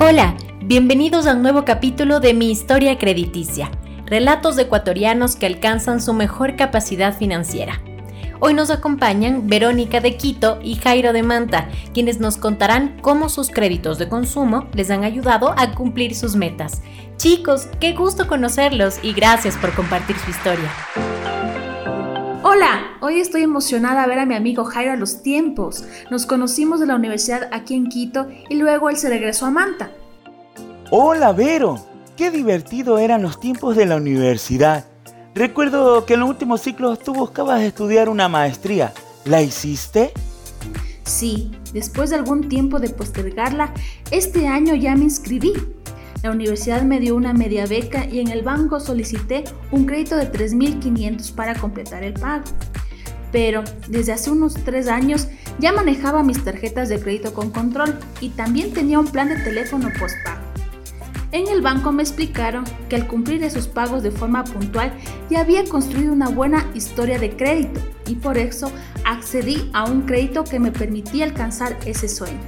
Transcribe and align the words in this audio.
Hola, 0.00 0.36
bienvenidos 0.62 1.26
a 1.26 1.34
un 1.34 1.42
nuevo 1.42 1.64
capítulo 1.64 2.20
de 2.20 2.32
Mi 2.32 2.52
Historia 2.52 2.96
Crediticia, 2.98 3.68
relatos 4.06 4.54
de 4.54 4.62
ecuatorianos 4.62 5.34
que 5.34 5.46
alcanzan 5.46 6.00
su 6.00 6.12
mejor 6.12 6.54
capacidad 6.54 7.18
financiera. 7.18 7.82
Hoy 8.38 8.54
nos 8.54 8.70
acompañan 8.70 9.48
Verónica 9.48 9.98
de 9.98 10.16
Quito 10.16 10.60
y 10.62 10.76
Jairo 10.76 11.12
de 11.12 11.24
Manta, 11.24 11.68
quienes 11.92 12.20
nos 12.20 12.36
contarán 12.36 13.00
cómo 13.00 13.28
sus 13.28 13.50
créditos 13.50 13.98
de 13.98 14.08
consumo 14.08 14.68
les 14.72 14.88
han 14.90 15.02
ayudado 15.02 15.52
a 15.58 15.72
cumplir 15.72 16.14
sus 16.14 16.36
metas. 16.36 16.80
Chicos, 17.16 17.66
qué 17.80 17.92
gusto 17.92 18.28
conocerlos 18.28 19.00
y 19.02 19.12
gracias 19.14 19.56
por 19.56 19.74
compartir 19.74 20.16
su 20.20 20.30
historia. 20.30 20.70
Hola, 22.50 22.96
hoy 23.02 23.20
estoy 23.20 23.42
emocionada 23.42 24.02
a 24.02 24.06
ver 24.06 24.20
a 24.20 24.24
mi 24.24 24.34
amigo 24.34 24.64
Jairo 24.64 24.92
a 24.92 24.96
los 24.96 25.22
tiempos. 25.22 25.84
Nos 26.10 26.24
conocimos 26.24 26.80
de 26.80 26.86
la 26.86 26.96
universidad 26.96 27.50
aquí 27.52 27.74
en 27.74 27.88
Quito 27.88 28.26
y 28.48 28.54
luego 28.54 28.88
él 28.88 28.96
se 28.96 29.10
regresó 29.10 29.44
a 29.44 29.50
Manta. 29.50 29.90
Hola, 30.90 31.32
Vero. 31.32 31.78
Qué 32.16 32.30
divertido 32.30 32.96
eran 32.96 33.20
los 33.20 33.38
tiempos 33.38 33.76
de 33.76 33.84
la 33.84 33.96
universidad. 33.96 34.86
Recuerdo 35.34 36.06
que 36.06 36.14
en 36.14 36.20
los 36.20 36.30
últimos 36.30 36.62
ciclos 36.62 37.00
tú 37.00 37.12
buscabas 37.12 37.60
estudiar 37.60 38.08
una 38.08 38.30
maestría. 38.30 38.94
¿La 39.26 39.42
hiciste? 39.42 40.14
Sí, 41.02 41.50
después 41.74 42.08
de 42.08 42.16
algún 42.16 42.48
tiempo 42.48 42.80
de 42.80 42.88
postergarla, 42.88 43.74
este 44.10 44.48
año 44.48 44.74
ya 44.74 44.96
me 44.96 45.04
inscribí. 45.04 45.52
La 46.22 46.32
universidad 46.32 46.82
me 46.82 46.98
dio 46.98 47.14
una 47.14 47.32
media 47.32 47.66
beca 47.66 48.04
y 48.04 48.18
en 48.18 48.28
el 48.28 48.42
banco 48.42 48.80
solicité 48.80 49.44
un 49.70 49.86
crédito 49.86 50.16
de 50.16 50.30
3.500 50.30 51.32
para 51.32 51.54
completar 51.54 52.02
el 52.02 52.14
pago. 52.14 52.44
Pero 53.30 53.62
desde 53.88 54.12
hace 54.12 54.30
unos 54.30 54.54
tres 54.54 54.88
años 54.88 55.28
ya 55.60 55.72
manejaba 55.72 56.24
mis 56.24 56.42
tarjetas 56.42 56.88
de 56.88 56.98
crédito 56.98 57.34
con 57.34 57.50
control 57.50 57.96
y 58.20 58.30
también 58.30 58.72
tenía 58.72 58.98
un 58.98 59.06
plan 59.06 59.28
de 59.28 59.36
teléfono 59.36 59.90
postpago. 59.98 60.40
En 61.30 61.46
el 61.46 61.60
banco 61.60 61.92
me 61.92 62.02
explicaron 62.02 62.64
que 62.88 62.96
al 62.96 63.06
cumplir 63.06 63.44
esos 63.44 63.68
pagos 63.68 64.02
de 64.02 64.10
forma 64.10 64.44
puntual 64.44 64.94
ya 65.28 65.40
había 65.40 65.62
construido 65.64 66.12
una 66.12 66.30
buena 66.30 66.66
historia 66.74 67.18
de 67.18 67.36
crédito 67.36 67.80
y 68.06 68.14
por 68.14 68.38
eso 68.38 68.72
accedí 69.04 69.70
a 69.74 69.84
un 69.84 70.02
crédito 70.02 70.44
que 70.44 70.58
me 70.58 70.72
permitía 70.72 71.26
alcanzar 71.26 71.76
ese 71.84 72.08
sueño. 72.08 72.40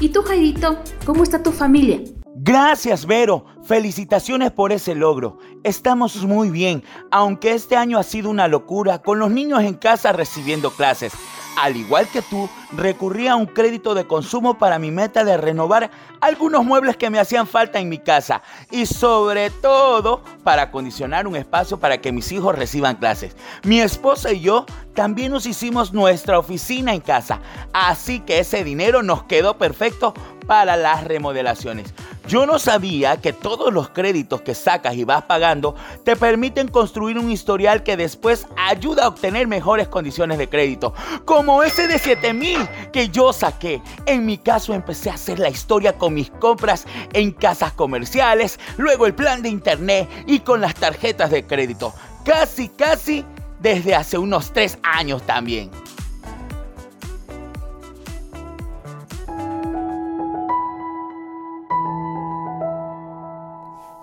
¿Y 0.00 0.08
tú, 0.08 0.22
Jairito, 0.22 0.78
cómo 1.04 1.22
está 1.22 1.42
tu 1.42 1.52
familia? 1.52 2.00
Gracias, 2.48 3.04
Vero. 3.04 3.44
Felicitaciones 3.62 4.50
por 4.52 4.72
ese 4.72 4.94
logro. 4.94 5.36
Estamos 5.64 6.16
muy 6.24 6.48
bien, 6.48 6.82
aunque 7.10 7.52
este 7.52 7.76
año 7.76 7.98
ha 7.98 8.02
sido 8.02 8.30
una 8.30 8.48
locura 8.48 9.02
con 9.02 9.18
los 9.18 9.30
niños 9.30 9.60
en 9.64 9.74
casa 9.74 10.14
recibiendo 10.14 10.70
clases. 10.70 11.12
Al 11.60 11.76
igual 11.76 12.08
que 12.08 12.22
tú, 12.22 12.48
recurrí 12.72 13.28
a 13.28 13.36
un 13.36 13.44
crédito 13.44 13.94
de 13.94 14.06
consumo 14.06 14.56
para 14.56 14.78
mi 14.78 14.90
meta 14.90 15.24
de 15.24 15.36
renovar 15.36 15.90
algunos 16.22 16.64
muebles 16.64 16.96
que 16.96 17.10
me 17.10 17.18
hacían 17.18 17.46
falta 17.46 17.80
en 17.80 17.90
mi 17.90 17.98
casa 17.98 18.42
y 18.70 18.86
sobre 18.86 19.50
todo 19.50 20.22
para 20.42 20.62
acondicionar 20.62 21.26
un 21.26 21.36
espacio 21.36 21.78
para 21.78 22.00
que 22.00 22.12
mis 22.12 22.32
hijos 22.32 22.56
reciban 22.56 22.96
clases. 22.96 23.36
Mi 23.64 23.80
esposa 23.80 24.32
y 24.32 24.40
yo 24.40 24.64
también 24.94 25.32
nos 25.32 25.44
hicimos 25.44 25.92
nuestra 25.92 26.38
oficina 26.38 26.94
en 26.94 27.00
casa, 27.00 27.40
así 27.74 28.20
que 28.20 28.38
ese 28.38 28.64
dinero 28.64 29.02
nos 29.02 29.24
quedó 29.24 29.58
perfecto 29.58 30.14
para 30.46 30.76
las 30.76 31.04
remodelaciones. 31.04 31.92
Yo 32.28 32.44
no 32.44 32.58
sabía 32.58 33.16
que 33.16 33.32
todos 33.32 33.72
los 33.72 33.88
créditos 33.88 34.42
que 34.42 34.54
sacas 34.54 34.94
y 34.96 35.04
vas 35.04 35.22
pagando 35.22 35.74
te 36.04 36.14
permiten 36.14 36.68
construir 36.68 37.18
un 37.18 37.32
historial 37.32 37.82
que 37.82 37.96
después 37.96 38.46
ayuda 38.54 39.04
a 39.04 39.08
obtener 39.08 39.46
mejores 39.46 39.88
condiciones 39.88 40.36
de 40.36 40.46
crédito, 40.46 40.92
como 41.24 41.62
ese 41.62 41.88
de 41.88 41.98
7000 41.98 42.68
que 42.92 43.08
yo 43.08 43.32
saqué. 43.32 43.80
En 44.04 44.26
mi 44.26 44.36
caso 44.36 44.74
empecé 44.74 45.08
a 45.08 45.14
hacer 45.14 45.38
la 45.38 45.48
historia 45.48 45.96
con 45.96 46.12
mis 46.12 46.30
compras 46.30 46.86
en 47.14 47.32
casas 47.32 47.72
comerciales, 47.72 48.60
luego 48.76 49.06
el 49.06 49.14
plan 49.14 49.40
de 49.40 49.48
internet 49.48 50.06
y 50.26 50.40
con 50.40 50.60
las 50.60 50.74
tarjetas 50.74 51.30
de 51.30 51.46
crédito. 51.46 51.94
Casi, 52.26 52.68
casi 52.68 53.24
desde 53.58 53.94
hace 53.94 54.18
unos 54.18 54.52
3 54.52 54.80
años 54.82 55.22
también. 55.22 55.70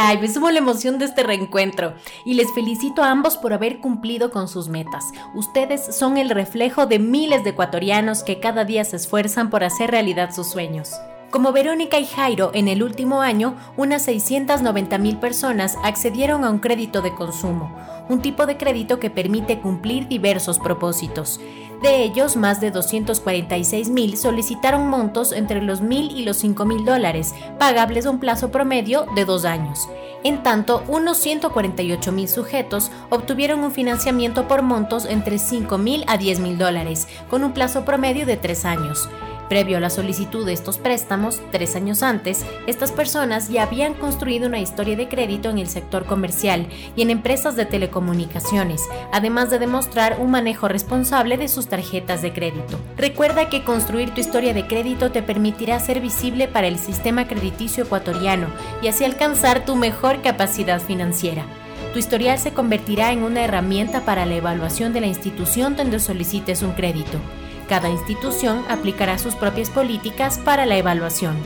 Ay, 0.00 0.18
me 0.18 0.28
sumo 0.28 0.48
la 0.52 0.60
emoción 0.60 1.00
de 1.00 1.06
este 1.06 1.24
reencuentro 1.24 1.92
y 2.24 2.34
les 2.34 2.52
felicito 2.52 3.02
a 3.02 3.10
ambos 3.10 3.36
por 3.36 3.52
haber 3.52 3.80
cumplido 3.80 4.30
con 4.30 4.46
sus 4.46 4.68
metas. 4.68 5.06
Ustedes 5.34 5.96
son 5.96 6.18
el 6.18 6.30
reflejo 6.30 6.86
de 6.86 7.00
miles 7.00 7.42
de 7.42 7.50
ecuatorianos 7.50 8.22
que 8.22 8.38
cada 8.38 8.64
día 8.64 8.84
se 8.84 8.94
esfuerzan 8.94 9.50
por 9.50 9.64
hacer 9.64 9.90
realidad 9.90 10.32
sus 10.32 10.48
sueños. 10.48 10.92
Como 11.30 11.52
Verónica 11.52 11.98
y 11.98 12.06
Jairo, 12.06 12.52
en 12.54 12.68
el 12.68 12.82
último 12.82 13.20
año, 13.20 13.54
unas 13.76 14.02
690 14.04 14.96
mil 14.96 15.18
personas 15.18 15.76
accedieron 15.84 16.42
a 16.42 16.50
un 16.50 16.58
crédito 16.58 17.02
de 17.02 17.14
consumo, 17.14 17.76
un 18.08 18.22
tipo 18.22 18.46
de 18.46 18.56
crédito 18.56 18.98
que 18.98 19.10
permite 19.10 19.60
cumplir 19.60 20.08
diversos 20.08 20.58
propósitos. 20.58 21.38
De 21.82 22.02
ellos, 22.02 22.36
más 22.36 22.62
de 22.62 22.70
246 22.70 23.90
mil 23.90 24.16
solicitaron 24.16 24.88
montos 24.88 25.32
entre 25.32 25.60
los 25.60 25.82
mil 25.82 26.10
y 26.10 26.24
los 26.24 26.38
5 26.38 26.64
mil 26.64 26.86
dólares, 26.86 27.34
pagables 27.58 28.06
a 28.06 28.10
un 28.10 28.20
plazo 28.20 28.50
promedio 28.50 29.04
de 29.14 29.26
dos 29.26 29.44
años. 29.44 29.86
En 30.24 30.42
tanto, 30.42 30.82
unos 30.88 31.18
148 31.18 32.10
mil 32.10 32.28
sujetos 32.28 32.90
obtuvieron 33.10 33.60
un 33.60 33.70
financiamiento 33.70 34.48
por 34.48 34.62
montos 34.62 35.04
entre 35.04 35.38
5 35.38 35.76
mil 35.76 36.04
a 36.06 36.16
10 36.16 36.40
mil 36.40 36.56
dólares, 36.56 37.06
con 37.28 37.44
un 37.44 37.52
plazo 37.52 37.84
promedio 37.84 38.24
de 38.24 38.38
tres 38.38 38.64
años. 38.64 39.10
Previo 39.48 39.78
a 39.78 39.80
la 39.80 39.88
solicitud 39.88 40.44
de 40.44 40.52
estos 40.52 40.76
préstamos, 40.76 41.40
tres 41.50 41.74
años 41.74 42.02
antes, 42.02 42.44
estas 42.66 42.92
personas 42.92 43.48
ya 43.48 43.62
habían 43.62 43.94
construido 43.94 44.46
una 44.46 44.60
historia 44.60 44.94
de 44.94 45.08
crédito 45.08 45.48
en 45.48 45.56
el 45.56 45.68
sector 45.68 46.04
comercial 46.04 46.66
y 46.96 47.00
en 47.00 47.08
empresas 47.08 47.56
de 47.56 47.64
telecomunicaciones, 47.64 48.82
además 49.10 49.48
de 49.48 49.58
demostrar 49.58 50.18
un 50.20 50.30
manejo 50.30 50.68
responsable 50.68 51.38
de 51.38 51.48
sus 51.48 51.66
tarjetas 51.66 52.20
de 52.20 52.34
crédito. 52.34 52.78
Recuerda 52.98 53.48
que 53.48 53.64
construir 53.64 54.12
tu 54.12 54.20
historia 54.20 54.52
de 54.52 54.66
crédito 54.66 55.10
te 55.10 55.22
permitirá 55.22 55.80
ser 55.80 56.00
visible 56.00 56.46
para 56.46 56.66
el 56.66 56.78
sistema 56.78 57.26
crediticio 57.26 57.84
ecuatoriano 57.84 58.48
y 58.82 58.88
así 58.88 59.04
alcanzar 59.04 59.64
tu 59.64 59.76
mejor 59.76 60.20
capacidad 60.20 60.78
financiera. 60.78 61.46
Tu 61.94 62.00
historial 62.00 62.38
se 62.38 62.52
convertirá 62.52 63.12
en 63.12 63.22
una 63.22 63.44
herramienta 63.44 64.04
para 64.04 64.26
la 64.26 64.34
evaluación 64.34 64.92
de 64.92 65.00
la 65.00 65.06
institución 65.06 65.74
donde 65.74 66.00
solicites 66.00 66.62
un 66.62 66.72
crédito. 66.72 67.18
Cada 67.68 67.90
institución 67.90 68.64
aplicará 68.68 69.18
sus 69.18 69.34
propias 69.34 69.68
políticas 69.68 70.38
para 70.38 70.64
la 70.64 70.76
evaluación. 70.76 71.36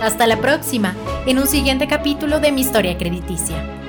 Hasta 0.00 0.26
la 0.26 0.36
próxima, 0.38 0.94
en 1.26 1.38
un 1.38 1.46
siguiente 1.46 1.88
capítulo 1.88 2.38
de 2.38 2.52
Mi 2.52 2.60
Historia 2.60 2.96
Crediticia. 2.96 3.81